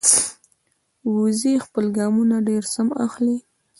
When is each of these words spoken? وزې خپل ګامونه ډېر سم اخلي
وزې 1.15 1.53
خپل 1.65 1.85
ګامونه 1.97 2.35
ډېر 2.47 2.63
سم 2.73 2.87
اخلي 3.05 3.37